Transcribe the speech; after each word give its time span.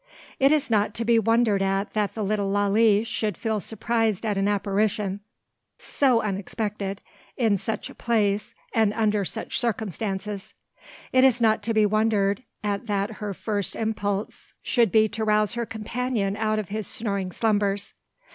It 0.39 0.51
is 0.51 0.71
not 0.71 0.95
to 0.95 1.05
be 1.05 1.19
wondered 1.19 1.61
at 1.61 1.93
that 1.93 2.15
the 2.15 2.23
little 2.23 2.49
Lalee 2.51 3.03
should 3.05 3.37
feel 3.37 3.59
surprise 3.59 4.19
at 4.25 4.35
an 4.35 4.47
apparition, 4.47 5.19
so 5.77 6.21
unexpected, 6.23 7.03
in 7.37 7.55
such 7.55 7.87
a 7.87 7.93
place, 7.93 8.55
and 8.73 8.93
under 8.95 9.23
such 9.23 9.59
circumstances. 9.59 10.55
It 11.11 11.23
is 11.23 11.39
not 11.39 11.61
to 11.61 11.73
be 11.75 11.85
wondered 11.85 12.41
at 12.63 12.87
that 12.87 13.17
her 13.21 13.35
first 13.35 13.75
impulse 13.75 14.53
should 14.63 14.91
be 14.91 15.07
to 15.09 15.23
rouse 15.23 15.53
her 15.53 15.67
companion 15.67 16.35
out 16.35 16.57
of 16.57 16.69
his 16.69 16.87
snoring 16.87 17.31
slumbers. 17.31 17.93